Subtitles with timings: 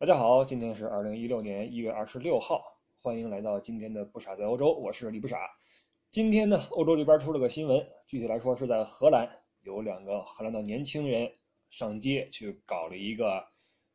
[0.00, 2.62] 大家好，今天是二零一六年一月二十六号，
[3.02, 5.36] 欢迎来到今天的不傻在欧洲，我是李不傻。
[6.08, 9.28] 今天呢，欧洲这边出了个新闻，具体来说是在荷兰，
[9.60, 11.30] 有两个荷兰的年轻人
[11.68, 13.44] 上街去搞了一个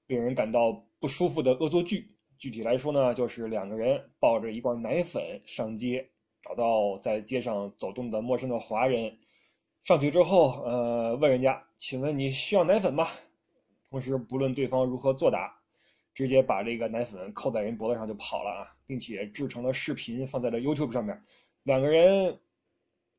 [0.06, 2.16] 令人感到不舒服的恶作剧。
[2.38, 6.08] 具体来说呢，就是两个人抱着一罐奶粉上街，
[6.44, 9.18] 找到在街上走动的陌生的华人，
[9.82, 13.08] 上去之后，呃，问人家，请问你需要奶粉吗？
[13.90, 15.55] 同时不论对方如何作答。
[16.16, 21.22] 直接把这个奶粉扣在人脖子上就跑了啊，并且制成了视频放在了 YouTube 上面。
[21.64, 22.40] 两个人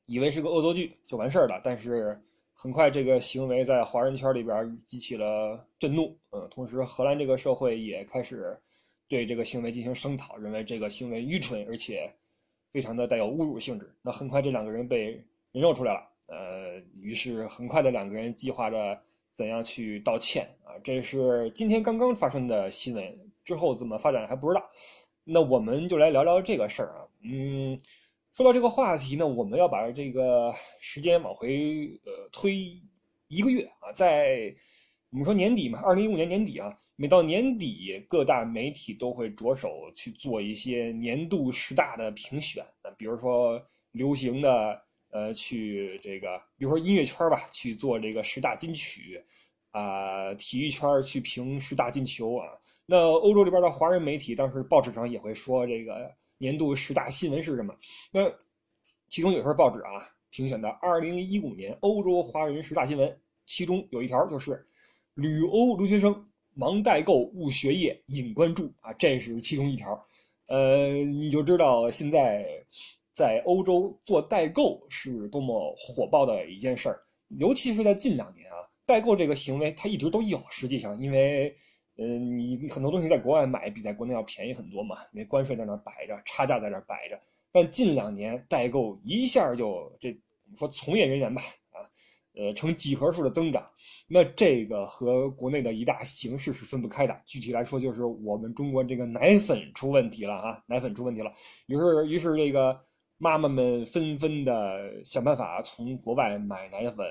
[0.07, 2.19] 以为是个恶作剧就完事儿了，但是
[2.55, 6.19] 很快这个行为在华人圈里边激起了震怒。
[6.31, 8.59] 嗯，同时荷兰这个社会也开始
[9.09, 12.11] 对这个行为进行声讨，认为这个行为愚蠢而且
[12.73, 13.95] 非常的带有侮辱性质。
[14.01, 15.03] 那很快这两个人被
[15.53, 16.09] 人肉出来了。
[16.29, 18.99] 呃，于是很快的两个人计划着。
[19.37, 20.73] 怎样去道歉啊？
[20.83, 24.65] 这是今天刚刚发生的新闻，之后怎么发展还不知道。
[25.25, 27.07] 那我们就来聊聊这个事儿啊。
[27.23, 27.79] 嗯，
[28.33, 32.81] 说到这个话题呢，我们要把这个时间往回呃推
[33.29, 34.55] 一个月啊，在
[35.11, 44.86] 我们说年底嘛，二零一五年年底啊，每到年底，各大媒体都会着手去做一些年度十大的评选啊，比如说流行的。
[45.17, 49.19] 呃，去这个，比如说音乐圈吧，去做这个十大金曲，
[49.71, 52.47] 啊，体育圈去评十大进球啊。
[52.85, 57.75] 那欧洲这边的华人媒体，当时报纸上也会说这个年度十大新闻是什么。
[58.13, 58.31] 那
[59.09, 64.69] 其中有一份报纸啊，评选的二零一五年欧洲华人十大新闻，其中有一条就是
[65.15, 70.07] 旅欧留学生忙代购误学业引关注啊，这是其中一条。
[70.49, 72.45] 呃，你就知道现在。
[73.17, 77.01] 在欧洲做代购是多么火爆的一件事儿，
[77.39, 80.45] 尤其是在近两年啊，代购这个行为它一直都有。
[80.51, 81.57] 实际上，因为，
[81.97, 87.19] 嗯，你很多东西在国外买比在国内要便宜很多嘛，因为关税在那儿摆着，差价在那儿摆着。
[87.51, 91.89] 但近两年代购一下就这，我们说从业人员吧，啊，
[92.35, 93.67] 呃，呈几何数的增长。
[94.07, 97.19] 那这个和国内的一大形势是分不开的。
[97.25, 101.33] 具体来说，就是我们中国这个奶粉出问题了啊，奶粉出问题了。
[101.65, 102.79] 于是，于是这个。
[103.19, 107.07] 妈妈们纷纷的想办法从国外买奶粉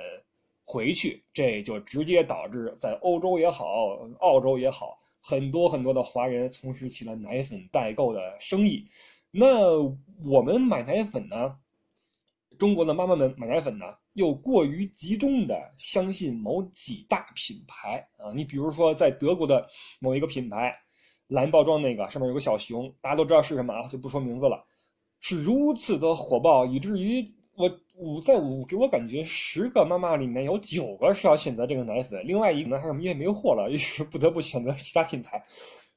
[0.64, 8.88] 回去，这就直接导致在欧洲也好，澳洲也好，很多很多的华人从事起了奶粉代购的生意。
[9.32, 9.82] 那
[10.24, 11.58] 我们买奶粉呢？
[12.58, 18.32] 中国的妈妈们买奶粉呢，又过于集中的相信某几大品牌啊。
[18.34, 19.68] 你比如说，在德国的
[20.00, 20.74] 某一个品牌，
[21.28, 24.66] 蓝包装那个上面有个小熊，大家都知道是什么啊，就不说名字了。
[25.28, 27.25] 是如此的火爆，以至于
[27.56, 35.44] 我我在我给我感觉十个妈妈里面有九个是要选择这个奶粉，另外一个呢还是因为没有货了，于是不得不选择其他品牌，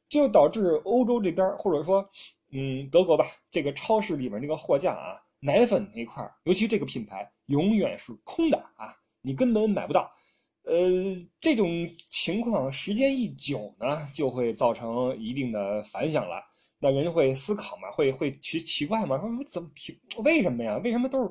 [0.09, 2.09] 就导致欧洲这边或者说
[2.51, 10.11] 嗯德国吧，这个超市里面这个货架啊，奶粉那块尤其这个品牌永远是空的啊，你根本买不到。
[10.65, 10.75] 呃，
[11.43, 16.48] 这种情况时间一久呢，就会造成一定的反响了。
[16.81, 17.91] 那人会思考嘛？
[17.91, 19.19] 会会奇奇怪嘛？
[19.19, 20.77] 说怎么凭为什么呀？
[20.85, 21.31] 为什么都是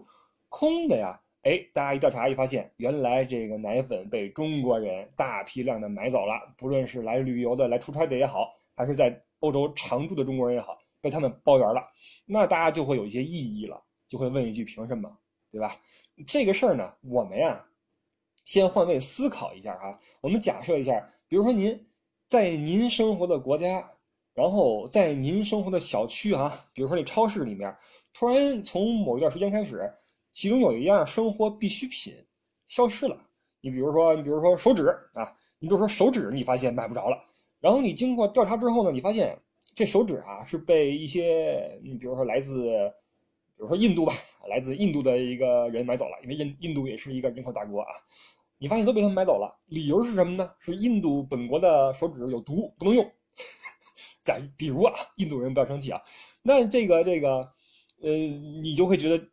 [0.49, 1.19] 空的呀？
[1.43, 6.33] 哎，大家一调查一发现，原来这个奶粉被中国人大批量的买走了。
[6.57, 11.81] 不论是来旅游的、来出差的也好，还是在欧洲常住的中国人也好，被他们包圆了。
[12.25, 15.17] 那大家就会有一些异议了，就会问一句：凭什么？
[15.49, 15.79] 对吧？
[16.25, 17.63] 这个事儿呢，我们呀，
[18.43, 19.97] 先换位思考一下哈。
[20.19, 21.87] 我们假设一下，比如说您
[22.27, 23.89] 在您生活的国家。
[24.37, 27.75] 然后在您生活的小区啊，比如说那超市里面，
[28.13, 29.91] 突然从某一段时间开始，
[30.31, 32.13] 其中有一样生活必需品
[32.67, 33.19] 消失了。
[33.61, 37.17] 你比如说，你比如说手纸啊，你比如说手纸，你发现买不着了。
[37.59, 39.35] 然后你经过调查之后呢，你发现
[39.73, 42.61] 这手纸啊是被一些，你比如说来自，
[43.55, 44.13] 比如说印度吧，
[44.47, 47.89] 来自印度的一个人买走了，因为印印度也是一个人口大国啊。
[48.59, 50.51] 你发现都被他们买走了，理由是什么呢？
[50.59, 53.11] 是印度本国的手纸有毒，不能用。
[54.27, 56.01] 再比如啊，印度人不要生气啊，
[56.43, 57.49] 那这个这个，
[58.01, 58.11] 呃，
[58.61, 59.25] 你就会觉得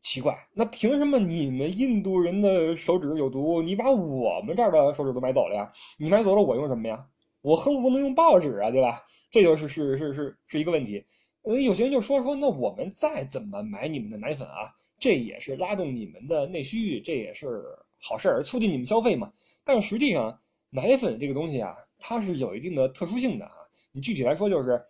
[0.00, 5.70] 奇怪，那凭什么你们印度人的手指有毒，你把我们这儿的手指都买走了呀？
[5.98, 7.06] 你买走了，我用什么呀？
[7.42, 9.04] 我恨不能用报纸啊，对吧？
[9.30, 11.04] 这就是是是是是一个问题。
[11.42, 17.62] 呃，有些人就说说，那我们再怎么买你们的奶粉啊，这也是拉动你们的内需，这也是
[18.00, 19.32] 好事儿，促进你们消费嘛。
[19.62, 23.52] 但是实际上，奶粉这个东西啊，它是有一定的特殊性的啊。
[23.92, 24.82] 你具体来说就是，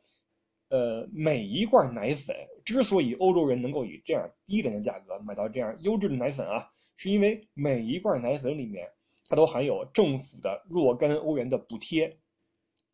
[0.68, 8.88] 呃，每一罐奶粉之所以欧洲人能够以这样低廉的价格买到这样优质的奶粉啊，是因为每一罐奶粉里面
[9.26, 12.18] 它都含有政府的若干欧元的补贴，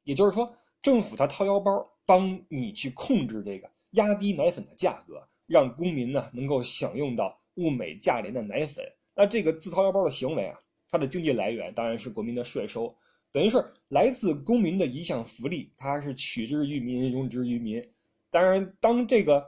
[0.05, 8.85] 也就是说，政府它掏腰包帮你去控制这个，压低奶粉的价格，让公民呢能够享用到物美价廉的奶粉。
[9.15, 12.97] 那这个自掏腰包的行为啊，它的经济来源当然是国民的税收，
[13.37, 17.85] 等于是来自公民的一项福利，它是取之于民，用之于民。
[18.31, 19.47] 当然，当这个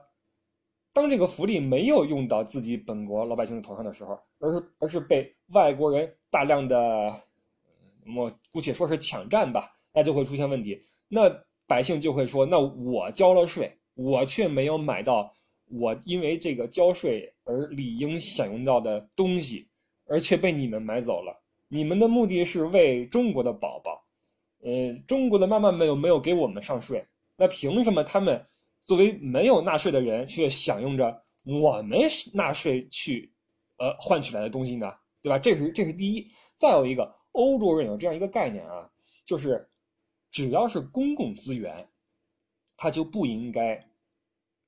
[0.93, 6.79] 当这个福利没有用到自己本国老百姓的头上的时候，而是而是被外国人大量的，
[8.15, 10.83] 我姑且说是抢占吧，那就会出现问题。
[11.09, 19.67] 那百姓就会说：那我交了税，我却没有买到我因为这个交税而理应享用到的东西，
[20.05, 21.43] 而却被你们买走了。
[21.69, 24.05] 你们的目的是为中国的宝宝，
[24.61, 27.07] 呃，中国的妈妈们有没有给我们上税？
[27.37, 28.47] 那凭什么他们？
[28.85, 32.01] 作为没有纳税的人，却享用着我们
[32.33, 33.35] 纳税去，
[33.77, 34.95] 呃换取来的东西呢？
[35.21, 35.39] 对吧？
[35.39, 36.31] 这是这是第一。
[36.55, 38.91] 再有一个，欧洲人有这样一个概念啊，
[39.27, 39.69] 就是
[40.31, 41.91] 只要是公共资源，
[42.79, 43.87] 他就不应该，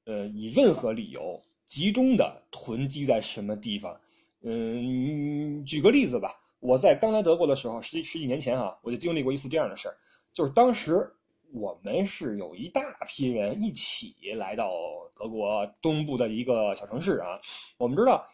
[0.05, 3.99] 呃，以任何理由集中的囤积在什么地方。
[4.43, 9.97] 嗯，举个例子吧，我在刚来德国的时候，十十几年前啊，我就经历过一次这样的事儿，
[10.33, 11.13] 就是当时。
[11.53, 14.71] 我们是有一大批人一起来到
[15.19, 17.35] 德国东部的一个小城市啊。
[17.77, 18.25] 我们知道，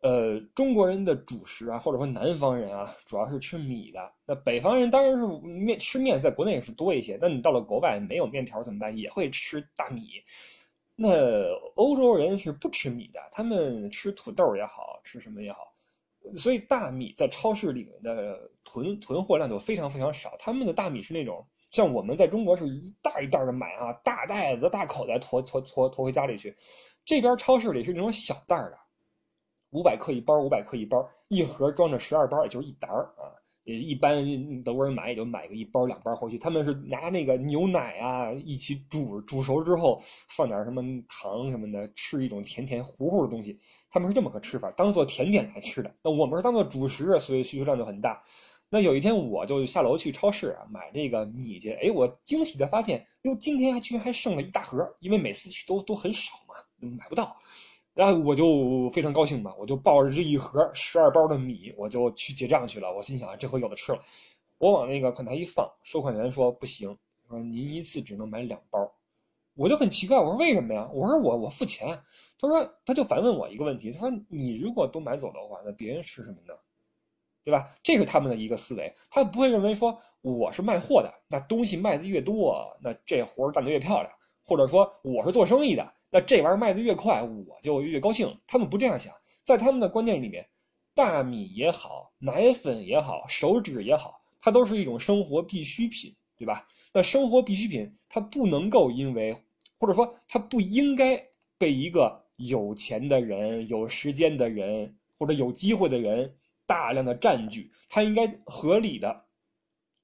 [0.00, 4.12] 呃，中国人的主食啊，或者说南方人啊，主要是吃米的。
[4.24, 7.18] 那北方人当然是面吃面，在国内也是多一些。
[7.20, 8.96] 那你到了国外没有面条怎么办？
[8.96, 10.04] 也会吃大米。
[10.94, 15.74] 那欧洲人是不吃米的，他们吃土豆也好吃什么也好，
[16.36, 20.34] 所以大米在超市里面的囤囤货量就非常非常少。
[20.38, 21.46] 他们的大米是那种。
[21.72, 26.56] 像我们在中国是一袋一袋的买啊，大袋子、大口袋驮驮驮驮回家里去。
[27.04, 28.78] 这边超市里是那种小袋的，
[29.70, 33.34] 五百克一包，五百克一包，一盒装着十二包，也就一袋儿啊。
[33.66, 34.24] 一般
[34.62, 36.38] 德国人买也就买个一包两包回去。
[36.38, 43.58] 他们是拿那个牛奶啊一起煮煮熟之后，放点什么糖什么的，吃一种甜甜糊糊的东西。
[43.90, 45.92] 他们是这么个吃法，当做甜点来吃的。
[46.02, 48.22] 那我们是当做主食，所以需求量就很大。
[48.68, 57.36] 那有一天我就下楼去超市啊买这个米去，哎，我惊喜的发现，哟，今天还居然还剩了一大盒，因为每次去都都很少嘛，买不到，
[57.96, 62.92] 然后我就非常高兴嘛，我就抱着这一盒十二包的米，我就去结账去了。
[62.94, 63.98] 我心想这回有的吃了，
[64.58, 66.94] 我往那个款台一放，收款员说不行，
[67.26, 68.92] 说您一次只能买两包，
[69.54, 70.86] 我就很奇怪，我说为什么呀？
[70.92, 71.98] 我说我我付钱，
[72.38, 76.52] 他说他就反问我一个问题，他说你如果都买走的话，那别人吃什么呢？
[77.44, 77.74] 对吧？
[77.82, 84.12] 这是他们的一个思维，他不会认为说我是卖货的，那东西卖的越多，那这活干得越漂亮，
[84.46, 88.38] 或者说我是做生意的，那这玩意儿卖的越快，我就越高兴。
[88.46, 89.12] 他们不这样想，
[89.42, 90.48] 在他们的观念里面，
[90.94, 96.68] 大米也好，奶粉也好，手纸也好，它都是一种生活必需品，对吧？
[96.92, 99.36] 那生活必需品，它不能够因为，
[99.78, 101.22] 或者说它不应该
[101.58, 106.36] 被一个有钱的人、有时间的人或者有机会的人。
[106.68, 109.24] 大量的占据，它应该合理的、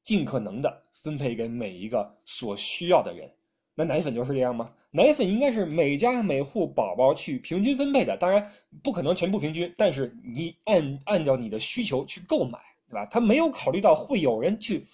[0.04, 3.28] 尽可能的分配给每一个所需要的人。
[3.74, 4.70] 那奶粉就是这样吗？
[4.90, 8.50] 奶粉应该是每家每户宝宝去平均分配的，当然
[8.82, 12.58] 不可能全部平均，但是你按按照你的需求去购买，
[12.88, 13.06] 对吧？
[13.06, 14.86] 他没有考虑到会有人去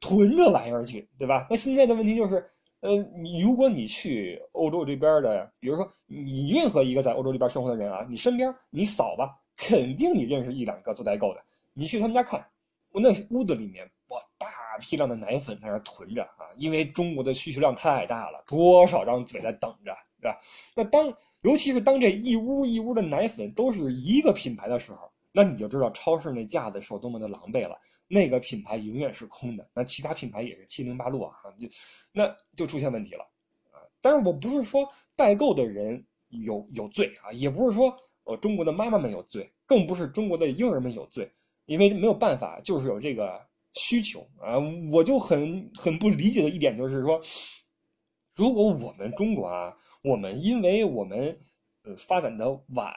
[0.00, 1.46] 囤这玩意儿去，对吧？
[1.50, 9.38] 那现在的问题就是，呃，你如果你去欧洲这边的，比如说你任何一个在欧洲这边生活的人啊，你身边你扫吧。
[9.58, 11.42] 肯定你认识一两个做代购的，
[11.72, 12.46] 你去他们家看，
[12.92, 14.20] 我那屋子里面哇，
[14.76, 20.38] 大批量的奶粉在那囤着啊，因为中国的需求量太大了，多少张嘴在等着，是吧？
[20.74, 27.80] 那当尤其是当这一屋一屋的奶粉都是一个品牌的时候，那你就知道超市那架子是有多么的狼狈了。
[28.06, 31.66] 那个品牌永远是空的，那其他品牌也是七零八落啊，就
[32.12, 33.24] 那就出现问题了
[33.72, 33.80] 啊。
[34.02, 37.96] 但是我不是说代购的人有有罪啊，也不是说。
[38.24, 41.30] 呃，中国的妈妈们有罪，更不是中国的婴儿们有罪，
[41.66, 44.58] 因为没有办法，就是有这个需求啊。
[44.90, 47.20] 我就很很不理解的一点就是说，
[48.34, 51.38] 如果我们中国啊，我们因为我们
[51.84, 52.92] 呃发展的晚，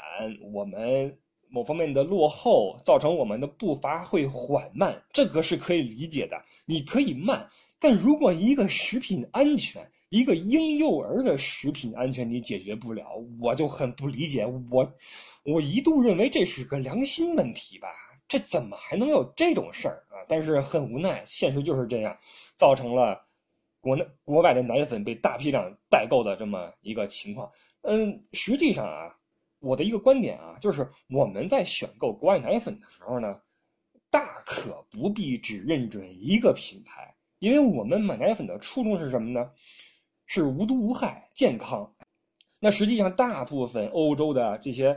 [0.51, 1.19] 我们
[1.49, 6.43] 某方面的落后，造成我们的步伐会缓慢，这个是可以理解的。
[6.65, 13.05] 你可以慢，但如果一个食品安全，一个婴幼儿的食品安全你解决不了，
[13.39, 14.43] 我就很不理解。
[14.71, 14.91] 我，
[15.43, 17.89] 我一度认为这是个良心问题吧，
[18.27, 20.25] 这怎么还能有这种事儿啊？
[20.27, 22.17] 但是很无奈，现实就是这样，
[22.57, 23.23] 造成了
[23.81, 27.51] 国内国外的奶粉被大批量代购的这么一个情况。
[27.81, 29.15] 嗯，实际上啊，
[29.59, 33.39] 我的一个观点啊，就是我们在选购国外奶粉的时候呢，
[34.09, 37.13] 大可不必只认准一个品牌。
[37.37, 39.51] 因为我们买奶粉的初衷是什么呢？
[40.29, 41.91] 是无毒无害、健康。
[42.59, 44.89] 那实际上，大部分欧洲的这些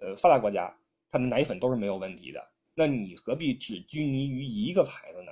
[0.00, 0.76] 呃发达国家，
[1.08, 2.44] 它的奶粉都是没有问题的。
[2.74, 5.30] 那你何必只拘泥于一个牌子呢？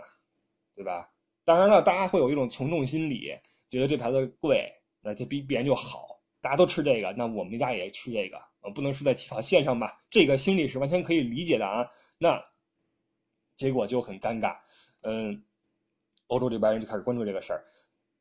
[0.76, 1.10] 对吧？
[1.44, 3.32] 当然了，大家会有一种从众心理，
[3.68, 6.20] 觉得这牌子贵，那就比别人就好。
[6.40, 8.40] 大家都吃这个，那我们家也吃这个，
[8.72, 10.00] 不能输在起跑线上吧？
[10.08, 11.84] 这个心理是完全可以理解的啊。
[12.16, 12.40] 那
[13.56, 14.56] 结果就很尴尬。
[15.02, 15.42] 嗯，
[16.28, 17.64] 欧洲这边人就开始关注这个事儿。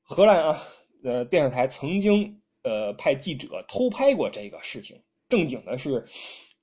[0.01, 0.60] 荷兰啊，
[1.03, 5.01] 呃，电视台曾经呃派记者偷拍过这个事情。
[5.29, 6.05] 正经的是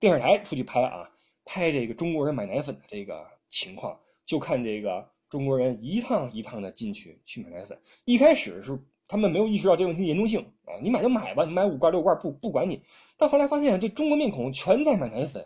[0.01, 1.11] 电视台出去拍啊，
[1.45, 5.09] 拍这个中国人买奶粉的这个情况，就看这个。
[5.31, 12.81] 中国人一趟一趟的进去去买奶粉，一开始是他们没有意识到这个问题的严重性啊，你买就买吧，你买五罐六罐不不管你。
[13.17, 15.45] 但后来发现这中国面孔全在买奶粉，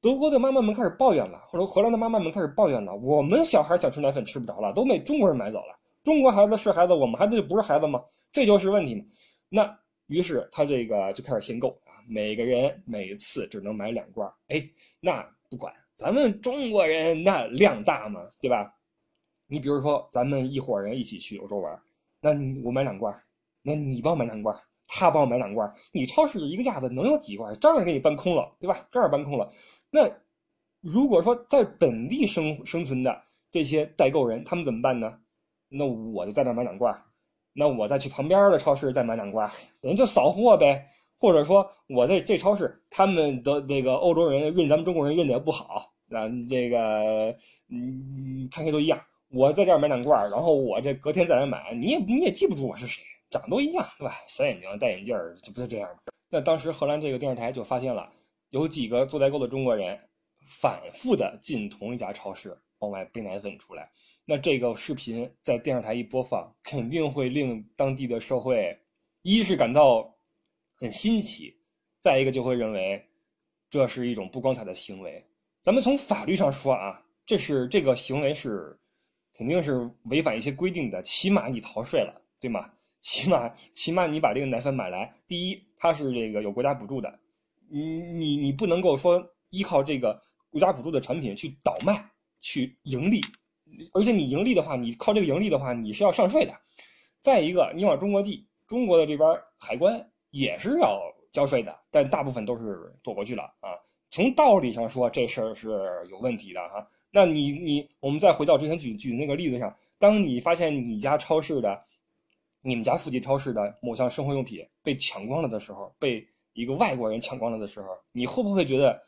[0.00, 5.76] 德国的妈妈们开始抱怨了，或者荷兰的妈妈们开始抱怨了，我们小孩想吃奶粉吃不着了，都被中国人买走了。
[6.04, 8.00] 中国孩子是孩子，我们孩子就不是孩子吗？
[8.32, 9.04] 这就是问题嘛。
[9.48, 14.32] 那于是他这个就开始限购啊，每个人每次只能买两罐。
[14.48, 14.68] 哎，
[15.00, 18.74] 那不管咱们中国人那量大嘛，对吧？
[19.48, 21.80] 你比如说，咱们一伙人一起去欧洲玩，
[22.20, 23.22] 那你我买两罐，
[23.62, 27.56] 那你帮我买两罐，他帮我买两罐，你超市一个架子能有几罐？
[27.60, 28.88] 照样给你搬空了，对吧？
[28.90, 29.52] 照样搬空了。
[29.90, 30.10] 那
[30.80, 35.20] 如果说在本地生生存的这些代购人，他们怎么办呢？
[35.68, 37.02] 那我就在那买两罐，
[37.56, 40.92] 那我再去旁边的超市再买两罐，人就扫货呗。
[41.18, 47.34] 或者说，我在这超市，他们的这个欧洲人认咱们中国人认的也不好，啊，这个
[47.70, 49.00] 嗯，看谁都一样。
[49.30, 54.12] 我在这儿买两罐，然后我这隔天再来买，你也你也记不住我是谁，长都一样，对吧？
[54.28, 55.88] 小眼睛戴眼镜儿，就不就这样？
[56.28, 58.12] 那当时荷兰这个电视台就发现了，
[58.50, 59.98] 有几个做代购的中国人
[60.46, 63.90] 反复的进同一家超市往外背奶粉出来。
[64.24, 68.78] 那这个视频在电视台一播放，肯定会令当地的社会
[69.22, 70.16] 一是感到
[70.76, 71.56] 很新奇，
[71.98, 73.04] 再一个就会认为
[73.70, 75.24] 这是一种不光彩的行为。
[75.62, 78.78] 咱们从法律上说啊，这是这个行为是。
[79.38, 82.72] 肯定是违反一些规定的，起码你逃税了，对吗？
[83.00, 87.20] 起码起码你把这个奶粉买来，第一，它是这个有国家补助的，
[87.68, 90.18] 你你你不能够说依靠这个
[90.48, 92.02] 国家补助的产品去倒卖
[92.40, 93.20] 去盈利，
[93.92, 96.54] 而且你盈利的话，你靠这个盈利的话，你是要上税的。
[97.20, 99.28] 再一个，你往中国寄，中国的这边
[99.58, 101.00] 海关也是要
[101.32, 103.70] 交税的，但大部分都是躲过去了啊。
[104.10, 106.88] 从道理上说，这事儿是有问题的哈。
[107.10, 111.84] 那你你我们再回到之前举举那个例子上，当你发现你家超市的，
[112.60, 119.02] 你们家附近超市的某项生活用品被抢光了的时候，被一个外国人抢光了的时候，你会不会觉得，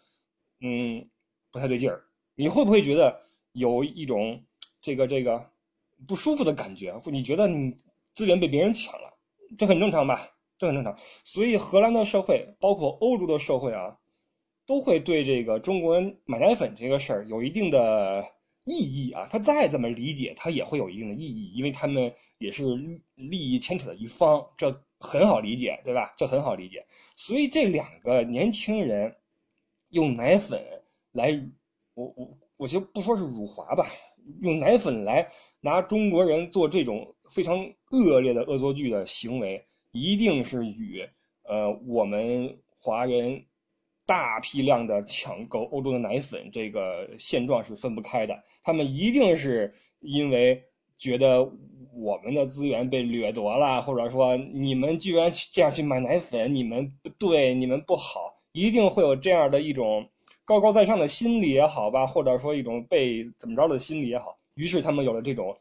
[0.61, 1.08] 嗯，
[1.52, 2.02] 不太对劲儿？
[2.38, 3.21] 你会不会觉得
[3.52, 4.45] 有一种
[4.80, 5.50] 这个这个
[6.07, 6.97] 不舒服的感觉？
[6.99, 7.76] 或你觉得你
[8.14, 9.18] 资源被别人抢了，
[9.59, 10.30] 这很正常吧？
[10.57, 10.97] 这很正常。
[11.25, 13.99] 所以荷兰的社会，包括欧洲的社会啊。
[14.66, 18.23] 都会对这个中国人买奶粉这个事儿有一定的
[18.64, 22.66] 意义啊，他再怎么理解，他也会有一定的意义，因为他们也是
[23.14, 26.12] 利益牵扯的一方，这很好理解，对吧？
[26.18, 26.87] 这很好理解。
[27.16, 29.16] 所以这两个年轻人
[29.88, 30.62] 用奶粉
[31.12, 31.33] 来，
[31.99, 33.85] 我我我就不说是辱华吧，
[34.40, 35.28] 用奶粉来
[35.61, 37.59] 拿中国人做这种非常
[37.90, 41.09] 恶劣的恶作剧的行为，一定是与
[41.43, 43.45] 呃我们华人。
[44.07, 48.43] 大批量的抢购欧洲的奶粉，这个现状是分不开的。
[48.62, 50.62] 他们一定是因为
[50.97, 51.43] 觉得
[51.93, 60.09] 我们的资源被掠夺了，或者说你们居然这样去买奶粉，你们不对，你们不好，一定会有这样的一种
[60.49, 65.55] 高高在上的心理也好吧，或者说一种被怎么着的心理也好，于是他们有了这种。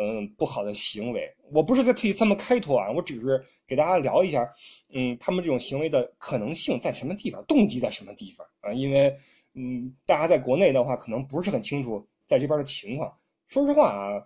[0.00, 4.48] 嗯，不好的行为，我不是在替他们开脱啊，我只是给大家聊一下，
[4.94, 8.72] 嗯，他们这种行为的可能性在什么地方，动机在什么地方啊？
[8.72, 9.16] 因为，
[9.54, 13.12] 嗯，大家在国内的话，可能不是很清楚在这边的情况。
[13.48, 14.24] 说实话啊，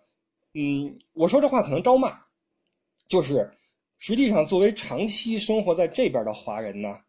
[0.53, 2.19] 嗯，我说这话可能招骂，
[3.07, 3.51] 就是
[3.97, 7.01] 实际上作为长期生活在这边的华人呢，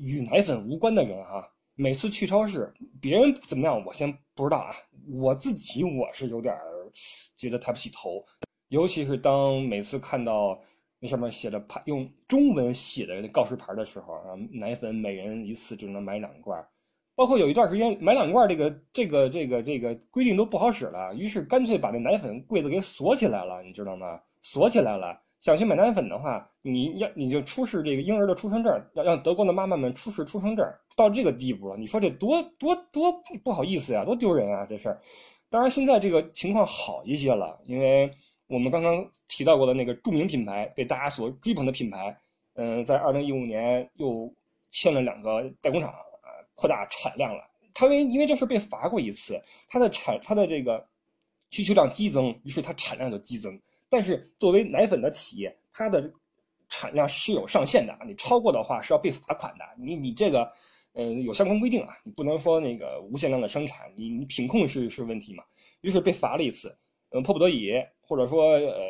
[0.00, 4.74] 与奶粉无关的人哈，每次去超市，别人怎么样我先不知道啊，
[5.08, 6.54] 我自己我是有点。
[7.34, 8.22] 觉得抬不起头，
[8.68, 10.60] 尤其是当每次看到
[10.98, 16.62] 那上面写着牌用中文写的告示牌的时候啊，奶粉每人一次只能买两罐，
[17.14, 24.20] 包括有一段时间买两罐这个这个这个这个规定都不好使了，于是干脆把那奶粉柜子给锁起来了，你知道吗？
[24.42, 35.02] 锁起来了，想去买奶粉的话，你要你就出示这个婴儿的出生证，让让德国的妈妈们出示出生证，到这个地步了，你说这多多多不好意思呀，多丢人啊，这事儿。
[35.50, 38.08] 当然，现在这个情况好一些了，因为
[38.46, 42.16] 我们刚刚提到过的那个著名品牌，被大家所追捧的品牌，
[42.54, 44.32] 嗯，在二零一五年又
[44.70, 47.42] 签了两个代工厂，啊，扩大产量了。
[47.74, 50.86] 它为因为这事被罚过一次，它的产它的这个
[51.50, 53.60] 需求量激增，于是它产量就激增。
[53.92, 56.10] 但是作为奶粉的企业，它的
[56.70, 59.64] 产量是有上限的，你超过的话是要被罚款的。
[59.76, 60.50] 你你这个，
[60.94, 65.44] 呃，有相关规定啊，你不能说那个无限量的生产，你你品控是是问题嘛。
[65.82, 66.74] 于是被罚了一次，
[67.10, 67.70] 嗯，迫不得已，
[68.00, 68.82] 或者说呃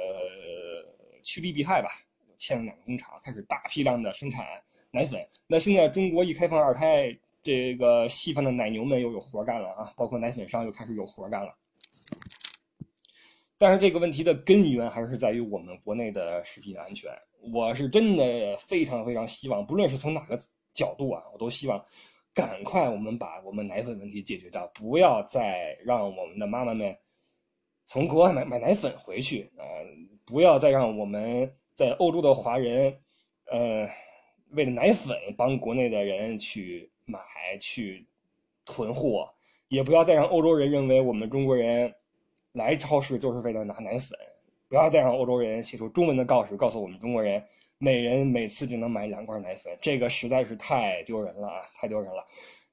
[1.25, 1.89] 趋利避害吧，
[2.37, 4.47] 签了两个工厂，开始大批量的生产
[4.93, 5.21] 奶粉。
[5.49, 7.19] 那现在中国一开放二胎。
[7.45, 11.53] 这个西方的奶牛们又有活干了啊，包括奶粉商又开始有活干了。
[13.63, 17.09] 但是这个问题的根源还是在于我们国内的食品安全。
[17.53, 20.37] 我是真的非常非常希望，不论是从哪个
[20.73, 21.87] 角度啊，我都希望
[22.35, 26.99] 赶快我们把我们奶粉问题解决掉，不要再让我们的妈妈们
[27.87, 29.63] 从国外买买奶粉回去啊，
[30.27, 32.99] 不要再让我们在欧洲的华人，
[33.47, 33.89] 呃，
[34.51, 36.91] 为了奶粉帮国内的人去。
[37.05, 37.19] 买
[37.61, 38.07] 去
[38.65, 39.29] 囤货，
[39.67, 41.93] 也不要再让欧洲人认为我们中国人
[42.53, 44.19] 来超市就是为了拿奶粉。
[44.69, 47.43] 不要再让欧洲人写出中文的告示，告诉我们中国人
[47.79, 51.61] 每人每次只能买两罐奶粉，这个实在是太丢人了啊！
[51.75, 52.27] 太丢人了。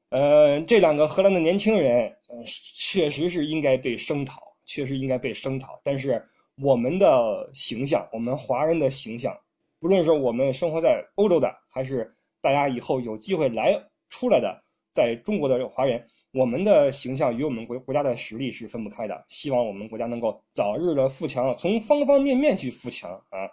[0.10, 5.80] 呃，这两个荷兰的年轻人，呃，确实是应该被声讨，确实应该被声讨。
[5.84, 6.24] 但是
[6.62, 9.38] 我们的形象，我们华人的形象，
[9.80, 13.82] 不论是我们生活在欧洲的，还是大家以后有机会来。
[14.12, 14.64] 出来的，
[15.00, 19.26] 在中国的华人，我们的形象与我们国国家的实力是分不开的。
[19.30, 23.48] 希望我们国家能够早日的富强，从方方面面去富强啊，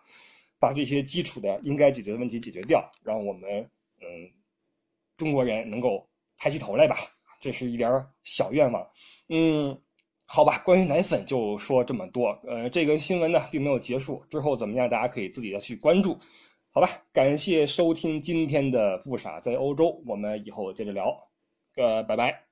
[0.58, 4.06] 把这些基础的应该解决的问题解决掉，让我们嗯
[5.16, 6.96] 中国人能够抬起头来吧。
[7.40, 8.84] 这是一点小愿望。
[9.28, 9.80] 嗯，
[10.24, 12.36] 好吧，关于奶粉就说这么多。
[12.48, 16.18] 呃，这个新闻呢并没有结束，之后怎么样，大家可以自己的去关注。
[16.72, 21.25] 好吧，感谢收听今天的不傻在欧洲，我们以后接着聊，
[21.76, 22.45] 个，拜拜。